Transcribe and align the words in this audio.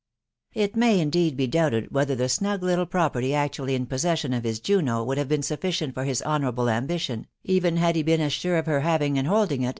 It 0.55 0.75
may 0.75 0.99
indeed 0.99 1.37
be 1.37 1.45
doubted 1.45 1.91
whether, 1.91 2.15
tip 2.15 2.31
snug 2.31 2.63
little 2.63 2.87
property 2.87 3.35
actually 3.35 3.75
in 3.75 3.85
possession 3.85 4.33
of 4.33 4.43
his 4.43 4.59
Juno 4.59 5.03
would 5.03 5.19
have 5.19 5.27
been 5.27 5.43
sufficient 5.43 5.93
for 5.93 6.05
his 6.05 6.23
honourable 6.23 6.71
am 6.71 6.87
bition, 6.87 7.25
even 7.43 7.77
had 7.77 7.95
he 7.95 8.01
been 8.01 8.19
as 8.21 8.33
sure 8.33 8.57
of 8.57 8.65
her 8.65 8.79
having 8.79 9.19
and 9.19 9.27
holding 9.27 9.61
it. 9.61 9.69